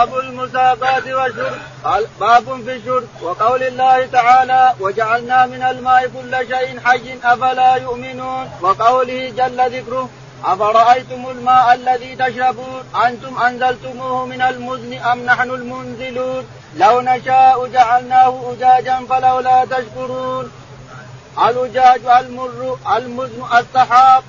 [0.00, 1.58] باب المساقات والشرب.
[1.84, 3.04] قال باب في الشرب.
[3.22, 10.08] وقول الله تعالى وجعلنا من الماء كل شيء حي أفلا يؤمنون؟ وقوله جل ذكره
[10.44, 16.44] أفرأيتم الماء الذي تشربون؟ أنتم أنزلتموه من المزن أم نحن المنزلون؟
[16.76, 20.52] لو نشاء جعلناه أجاجا فلولا تشكرون.
[21.48, 24.22] الأجاج المر المزن السحاب.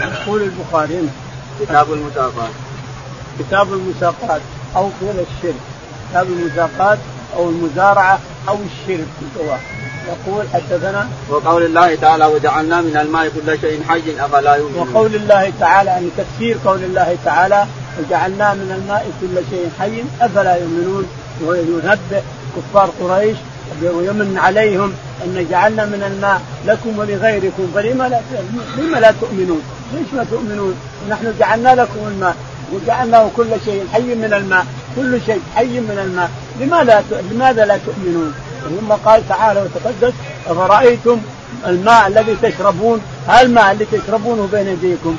[0.00, 1.10] يقول البخاري
[1.60, 2.61] كتاب المساقات.
[3.38, 4.40] كتاب المساقات
[4.76, 5.60] أو قيل الشرك.
[6.10, 6.98] كتاب المساقات
[7.36, 8.18] أو المزارعة
[8.48, 9.06] أو الشرك
[9.38, 9.60] سواء
[10.08, 14.88] يقول حدثنا وقول الله تعالى وجعلنا من الماء كل شيء حي أفلا يؤمنون.
[14.88, 17.66] وقول الله تعالى يعني تفسير قول الله تعالى
[17.98, 21.06] وجعلنا من الماء كل شيء حي أفلا يؤمنون.
[21.44, 22.22] وينبه
[22.56, 23.36] كفار قريش
[23.82, 24.92] ويمن عليهم
[25.24, 27.72] أن جعلنا من الماء لكم ولغيركم.
[27.74, 28.20] فلما لا
[28.78, 29.62] لما لا تؤمنون؟
[29.94, 30.74] ليش ما تؤمنون؟
[31.10, 32.36] نحن جعلنا لكم الماء.
[32.72, 38.34] وجعلناه كل شيء حي من الماء، كل شيء حي من الماء، لماذا لماذا لا تؤمنون؟
[38.80, 40.12] ثم قال تعالى وتقدس
[40.46, 41.18] أفرأيتم
[41.66, 45.16] الماء الذي تشربون؟ هل الماء الذي تشربونه بين أيديكم؟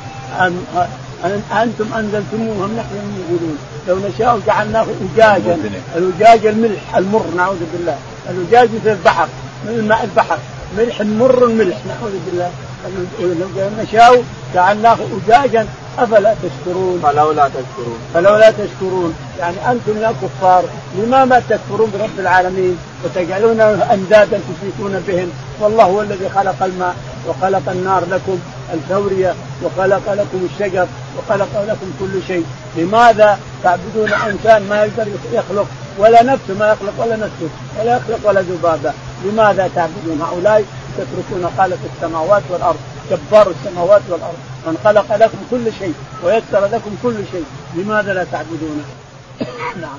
[1.52, 5.58] أنتم أنزلتموه أم نحن المنزلون؟ لو نشاء جعلناه أجاجا.
[5.96, 7.98] الأجاج الملح المر نعوذ بالله.
[8.30, 9.28] الأجاج مثل البحر
[9.64, 10.38] من ماء البحر.
[10.78, 12.50] ملح مر ملح نعوذ بالله.
[13.56, 14.22] لو نشاء
[14.54, 15.66] جعلناه أجاجا
[15.98, 17.98] أفلا تشكرون؟ فلولا تشكرون.
[18.14, 19.14] فلولا تشكرون.
[19.38, 20.64] يعني أنتم يا كفار.
[20.98, 26.94] لماذا تكفرون برب العالمين وتجعلون أندادا تشركون بهم؟ والله هو الذي خلق الماء
[27.28, 28.38] وخلق النار لكم
[28.74, 30.86] الثوريه وخلق لكم الشجر
[31.18, 32.46] وخلق لكم كل شيء.
[32.76, 35.66] لماذا تعبدون إنسان ما يقدر يخلق
[35.98, 37.48] ولا نفسه ما يخلق ولا نفسه
[37.80, 38.92] ولا يخلق ولا ذبابة؟
[39.24, 40.64] لماذا تعبدون هؤلاء؟
[40.98, 42.76] تتركون خالق السماوات والأرض.
[43.10, 44.38] جبار السماوات والأرض.
[44.66, 48.84] من خلق لكم كل شيء ويسر لكم كل شيء لماذا لا تعبدونه
[49.80, 49.98] نعم.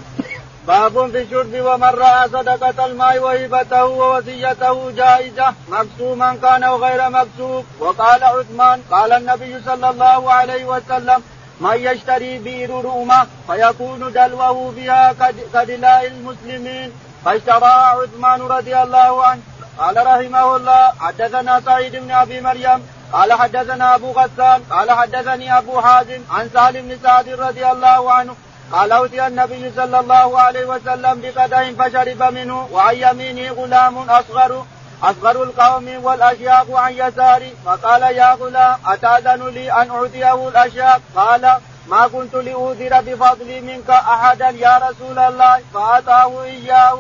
[0.67, 7.65] باب في الشرب ومن رأى صدقة الماء وهبته ووصيته جائزة مكسوما كان أو غير مكسوب
[7.79, 11.23] وقال عثمان قال النبي صلى الله عليه وسلم
[11.61, 15.15] من يشتري بئر رومه فيكون دلوه بها
[15.53, 16.91] كدلاء المسلمين.
[17.25, 19.41] فاشتراها عثمان رضي الله عنه.
[19.77, 22.79] قال رحمه الله حدثنا سعيد بن أبي مريم
[23.13, 28.35] قال حدثنا أبو غسان قال حدثني أبو حازم عن سهل بن سعد رضي الله عنه
[28.71, 34.65] قال أوتي النبي صلى الله عليه وسلم بقدح فشرب منه وعن يمينه غلام أصغر
[35.03, 42.07] أصغر القوم والأشياخ عن يساري فقال يا غلام أتأذن لي أن أعطيه الأشياخ قال ما
[42.07, 46.99] كنت لأوذر بفضلي منك أحدا يا رسول الله فاتاه إياه.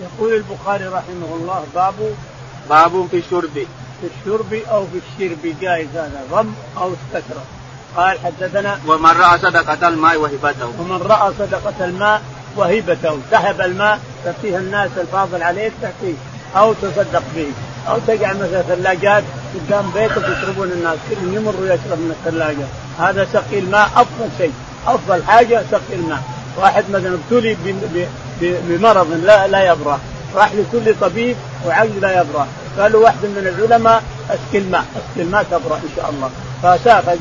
[0.00, 1.94] يقول البخاري رحمه الله باب
[2.70, 3.66] باب في الشرب
[4.00, 7.42] في الشرب أو في الشرب جائز هذا ضم أو استكره.
[7.96, 10.66] قال حدثنا ومن رأى صدقة الماء وهبته.
[10.80, 12.22] ومن رأى صدقة الماء
[12.56, 13.18] وهبته.
[13.30, 16.14] سحب الماء تعطيه الناس الفاضل عليك تعطيه
[16.56, 17.46] أو تصدق به.
[17.88, 20.98] أو تجعل مثلا ثلاجات قدام بيتك يشربون الناس.
[21.10, 22.66] كل يمر ويشرب من الثلاجة.
[22.98, 24.52] هذا سقي الماء أفضل شيء.
[24.86, 26.22] أفضل حاجة سقي الماء.
[26.56, 27.56] واحد مثلا ابتلي
[28.40, 30.00] بمرض لا لا يبرأ.
[30.34, 32.46] راح لكل طبيب وعقل لا يبرأ.
[32.78, 36.30] قالوا واحد من العلماء اسقي الماء اسقي الماء تبرأ إن شاء الله.
[36.62, 37.16] فساق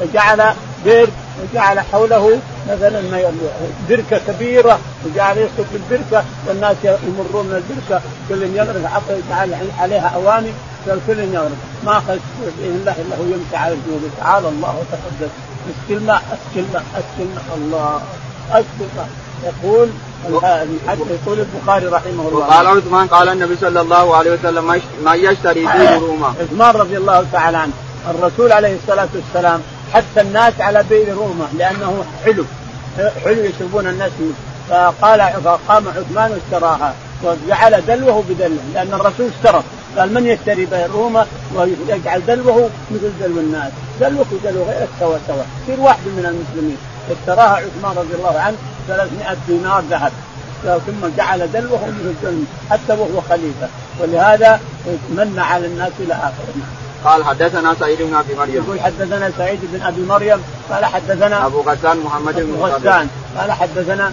[0.00, 0.54] فجعل
[0.84, 1.08] بئر
[1.42, 3.00] وجعل حوله مثلا
[3.88, 9.02] بركه كبيرة وجعل يسقط البركه والناس يمرون من البركه كل يغرق
[9.80, 10.50] عليها اواني
[11.06, 14.10] كل يغرق ما اخذ باذن الله إلا هو يمشي على الجنوب.
[14.20, 15.32] تعالى الله وتقدس.
[15.70, 18.00] اسقي الماء اسقي الماء اسقي الماء الله.
[18.50, 19.08] اسقي الماء
[19.44, 19.88] يقول
[21.08, 22.38] يقول البخاري رحمه الله.
[22.38, 24.64] وقال عثمان قال النبي صلى الله عليه وسلم
[25.04, 26.34] من يشتري بئر روما.
[26.40, 27.72] عثمان رضي الله تعالى عنه
[28.10, 29.60] الرسول عليه الصلاة والسلام
[29.92, 32.44] حث الناس على بئر روما لأنه حلو.
[33.24, 34.34] حلو يشربون الناس منه.
[34.70, 36.94] فقال فقام عثمان واشتراها
[37.24, 39.62] وجعل دلوه بدله لأن الرسول اشترى.
[39.98, 45.44] قال من يشتري بئر روما ويجعل دلوه مثل دلو الناس؟ دلوك ودلو غيرك سوا سوا.
[45.62, 46.76] يصير واحد من المسلمين.
[47.10, 48.56] اشتراها عثمان رضي الله عنه
[48.88, 50.12] 300 دينار ذهب.
[50.86, 51.92] ثم جعل دلوه
[52.70, 53.68] حتى وهو خليفة.
[54.00, 54.60] ولهذا
[55.08, 56.54] من على الناس إلى آخره.
[57.04, 58.54] قال حدثنا سعيد بن أبي مريم.
[58.54, 64.12] يقول حدثنا سعيد بن أبي مريم قال حدثنا أبو غسان محمد بن غسان قال حدثنا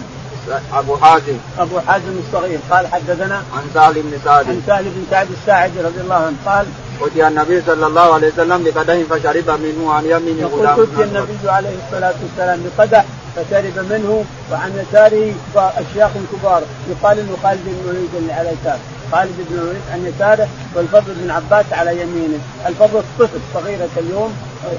[0.72, 1.38] أبو حازم.
[1.58, 4.48] أبو حازم الصغير قال حدثنا عن سهل بن سعد.
[4.48, 6.66] عن سهل بن سعد الساعدي رضي الله عنه قال
[7.02, 11.76] أتي النبي صلى الله عليه وسلم بقدح فشرب منه عن يمينه غلام أتي النبي عليه
[11.86, 13.04] الصلاة والسلام بقدح
[13.36, 16.62] فشرب منه وعن يساره أشياخ كبار.
[16.90, 18.78] يقال إنه خالد بن الوليد اللي على يساره.
[19.12, 22.38] خالد بن الوليد عن يساره والفضل بن عباس على يمينه.
[22.66, 24.32] الفضل طفل صغيرة اليوم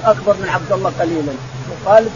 [0.04, 1.32] أكبر من عبد الله قليلا.
[1.70, 2.10] وخالد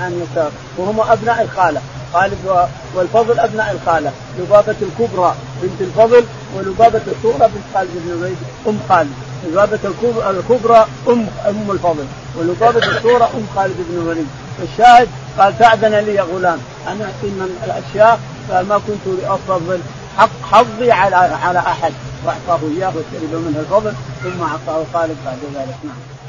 [0.00, 1.80] عن يسار وهم أبناء الخالة.
[2.12, 4.12] خالد والفضل أبناء الخالة.
[4.38, 6.24] لبابة الكبرى بنت الفضل
[6.56, 8.36] ولبابة الصغرى بنت خالد بن الوليد
[8.68, 9.10] أم خالد.
[9.46, 12.04] لبابة الكبرى ام أم الفضل.
[12.38, 14.26] ولبابة الصغرى أم خالد بن الوليد.
[14.62, 15.08] الشاهد
[15.38, 16.58] قال تعدن لي يا غلام.
[16.86, 19.80] أنا أعطي من الأشياء فما كنت لأفضل
[20.18, 21.92] حق حظي على على أحد.
[22.24, 23.92] وأعطاه إياه وشرب منه الفضل
[24.22, 25.76] ثم أعطاه خالد بعد ذلك.
[25.84, 26.20] نعم.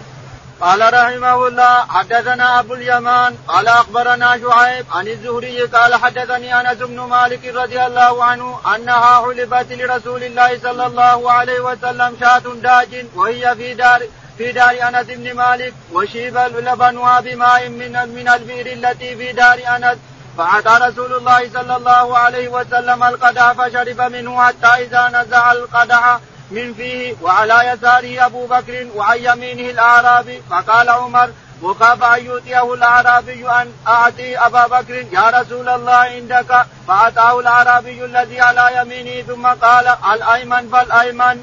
[0.62, 7.00] قال رحمه الله حدثنا أبو اليمان قال أخبرنا شعيب عن الزهري قال حدثني أنس بن
[7.00, 13.56] مالك رضي الله عنه أنها حلبت لرسول الله صلى الله عليه وسلم شاة داج وهي
[13.56, 14.02] في دار
[14.38, 19.98] في دار أنس بن مالك وشيب لبنها بماء من من البئر التي في دار أنس.
[20.38, 26.20] فأتى رسول الله صلى الله عليه وسلم القدح فشرب منه حتى إذا نزع القدح
[26.52, 27.16] من فيه.
[27.22, 31.30] وعلى يساره أبو بكر وعن يمينه الأعرابي فقال عمر
[31.62, 35.06] وخاف أن يؤتيه الأعرابي أن أعطي أبا بكر.
[35.12, 36.66] يا رسول الله عندك.
[36.88, 41.42] فأتاه الأعرابي الذي على يمينه ثم قال الأيمن فالأيمن.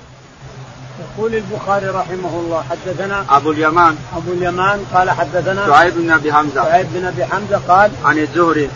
[0.98, 3.96] يقول البخاري رحمه الله حدثنا أبو اليمان.
[4.16, 6.64] أبو اليمان قال حدثنا شعيب بن أبي حمزة.
[6.64, 8.70] شعيب بن أبي حمزة قال عن الزهري.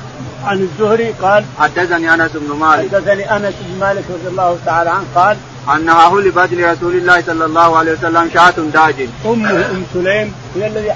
[0.44, 2.94] عن الزهري قال حدثني أنس بن مالك.
[2.94, 5.36] حدثني أنس بن مالك رضي الله تعالى عنه قال
[5.76, 9.08] انها هلبت لرسول الله صلى الله عليه وسلم شاة داجن.
[9.24, 10.92] أمه أم سليم هي الذي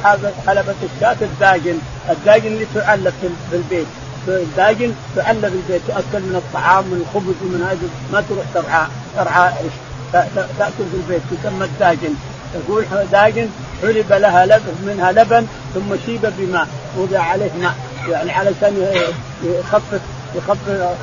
[0.47, 1.79] حلبت الشاة الداجن،
[2.11, 3.15] الداجن اللي تعلب
[3.51, 3.87] في البيت،
[4.29, 8.87] الداجن تعلب البيت تأكل من الطعام من الخبز ومن هذا ما تروح ترعى
[9.17, 9.53] ترعى
[10.13, 11.23] تاكل في البيت.
[11.43, 12.15] تسمى الداجن.
[12.55, 13.49] تقول داجن
[13.83, 16.69] حلب لها لبن منها لبن ثم شيب بماء.
[16.99, 17.75] وضع عليه ماء.
[18.09, 19.03] يعني علشان
[19.45, 20.01] يخفف
[20.35, 20.97] يخفف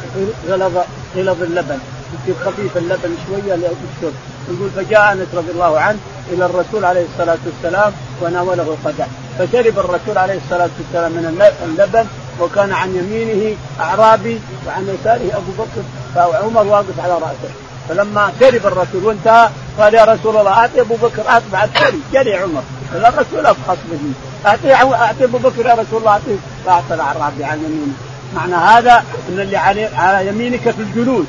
[0.49, 0.77] غلظ
[1.15, 1.79] غلظ اللبن.
[2.13, 4.13] يصير خفيف اللبن شوية للشرب
[4.49, 5.97] يقول فجاء أنس رضي الله عنه
[6.31, 9.07] إلى الرسول عليه الصلاة والسلام وناوله القدح.
[9.39, 12.05] فشرب الرسول عليه الصلاة والسلام من اللبن
[12.41, 15.83] وكان عن يمينه أعرابي وعن يساره أبو بكر
[16.15, 17.62] فعمر واقف على رأسه.
[17.89, 19.49] فلما شرب الرسول وانتهى
[19.79, 22.63] قال يا رسول الله أعطي أبو بكر اعطي بعد جري جري عمر.
[22.95, 24.13] الرسول أفخص مني.
[24.45, 26.35] أعطي أعطي أبو بكر يا رسول الله أعطيه.
[26.65, 27.93] فأعطى الأعرابي عن يمينه.
[28.35, 31.25] معنى هذا إن اللي على على يمينك في الجلوس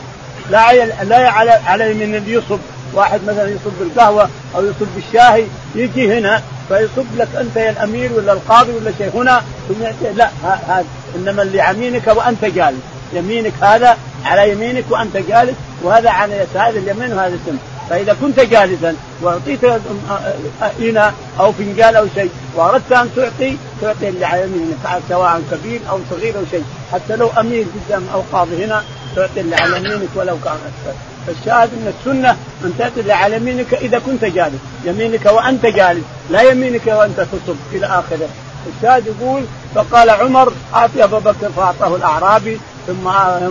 [0.50, 2.58] لا لا على على يمين اللي يصب.
[2.94, 8.32] واحد مثلا يصب بالقهوة أو يصب بالشاهي يجي هنا فيصب لك أنت يا الأمير ولا
[8.32, 10.84] القاضي ولا شيء هنا ثم لا هذا.
[11.16, 12.80] إنما اللي يمينك وأنت جالس.
[13.12, 17.58] يمينك هذا على يمينك وأنت جالس وهذا على يسار اليمين وهذا الشمال.
[17.90, 19.64] فإذا كنت جالسا وأعطيت
[20.80, 24.76] اناء أو فنجان أو شيء وأردت أن تعطي تعطي اللي على يمينك
[25.08, 26.64] سواء كبير أو صغير أو شيء.
[26.92, 28.82] حتى لو أمير قدام أو قاضي هنا
[29.16, 30.98] تعطي اللي على يمينك ولو كان أكثر.
[31.26, 34.60] فالشاهد أن السنة أن تعطي اللي على يمينك إذا كنت جالس.
[34.84, 38.28] يمينك وأنت جالس لا يمينك وأنت تصب إلى آخره.
[38.76, 39.42] الشاهد يقول
[39.74, 43.08] فقال عمر اعطي ابا بكر فأعطاه الأعرابي ثم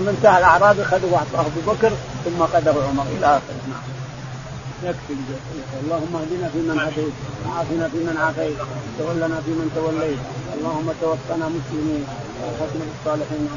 [0.08, 1.92] انتهى الأعرابي خذوا وأعطاه أبو بكر.
[2.26, 3.84] ثم اخذه عمر إلى اخره نعم.
[4.84, 5.14] يكفي
[5.84, 7.16] اللهم اهدنا فيمن هديت
[7.46, 8.58] وعافنا فيمن عافيت
[9.00, 10.22] تولنا فيمن توليت.
[10.58, 12.04] اللهم توفنا مسلمين
[12.44, 13.48] وختم بالصالحين